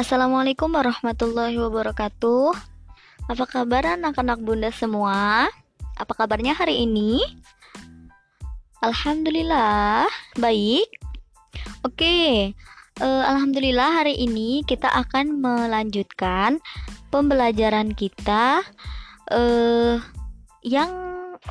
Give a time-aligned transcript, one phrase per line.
[0.00, 2.56] Assalamualaikum warahmatullahi wabarakatuh.
[3.28, 5.44] Apa kabar anak-anak bunda semua?
[6.00, 7.20] Apa kabarnya hari ini?
[8.80, 10.08] Alhamdulillah,
[10.40, 10.88] baik.
[11.84, 12.48] Oke,
[12.96, 16.64] uh, alhamdulillah hari ini kita akan melanjutkan
[17.12, 18.64] pembelajaran kita
[19.28, 20.00] uh,
[20.64, 20.90] yang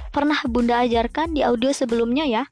[0.09, 2.43] pernah bunda ajarkan di audio sebelumnya ya.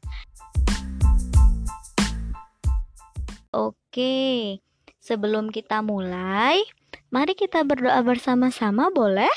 [3.49, 4.66] Oke.
[5.07, 6.67] Sebelum kita mulai,
[7.07, 9.31] mari kita berdoa bersama-sama, boleh?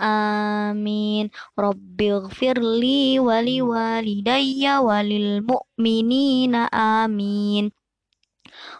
[0.00, 1.28] Amin.
[1.60, 7.68] Rabbighfirli wali walidayya walil mu'minina amin.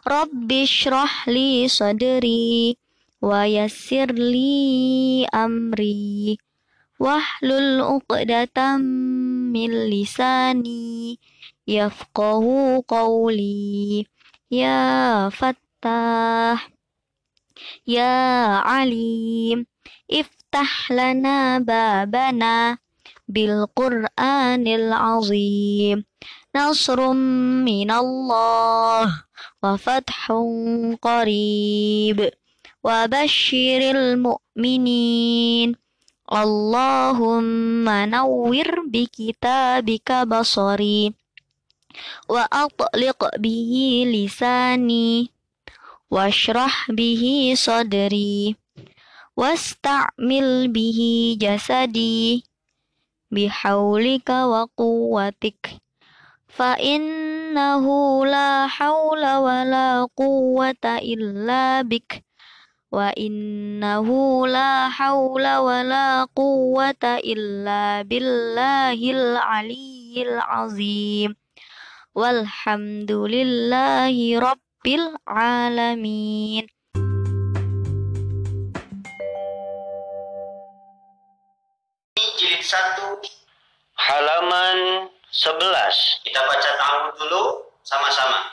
[0.00, 2.72] Rabbi shrah li sadri
[3.20, 6.40] wa yassir li amri
[6.96, 8.80] wahlul uqdatam
[9.52, 11.20] min lisani
[11.68, 14.08] yafqahu qawli
[14.48, 16.58] ya fattah
[17.86, 18.12] ya
[18.66, 19.69] alim
[20.10, 22.78] Iftah lana babana
[23.28, 26.04] bil Qur'anil azim.
[26.50, 27.18] Nasrum
[27.62, 29.26] minallah
[29.62, 32.28] wa fathun qarib.
[32.82, 35.76] Wa bashiril mu'minin.
[36.30, 41.10] Allahumma nawwir bi kitabika basari
[42.30, 45.26] wa atliq bihi lisani
[46.94, 48.54] bihi sadri
[49.40, 51.00] واستعمل به
[51.40, 52.44] جسدي
[53.30, 55.62] بحولك وقوتك
[56.48, 57.84] فإنه
[58.26, 62.24] لا حول ولا قوة إلا بك
[62.92, 64.08] وإنه
[64.46, 71.36] لا حول ولا قوة إلا بالله العلي العظيم.
[72.14, 76.79] والحمد لله رب العالمين.
[83.98, 86.22] Halaman 11.
[86.22, 88.46] Kita baca ta'awud dulu sama-sama.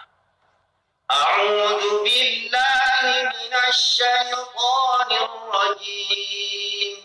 [1.06, 6.98] A'udzu billahi minasyaitonir rajim.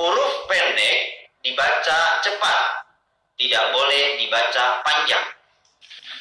[0.00, 2.88] huruf pendek dibaca cepat,
[3.36, 5.28] tidak boleh dibaca panjang.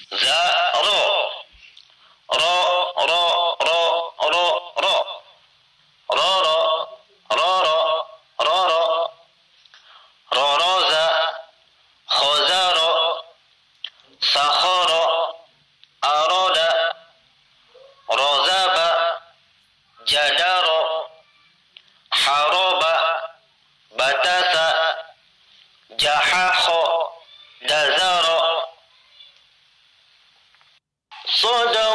[0.10, 0.42] Za
[31.42, 31.89] صدق